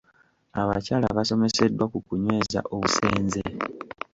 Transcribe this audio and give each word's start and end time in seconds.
Abakyala 0.61 1.07
basomeseddwa 1.17 1.85
ku 1.91 1.97
kunyweeza 2.05 2.59
obusenze. 2.73 3.41